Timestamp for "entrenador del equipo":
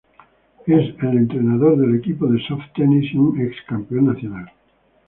1.15-2.25